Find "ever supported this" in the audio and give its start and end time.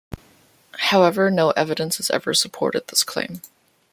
2.09-3.03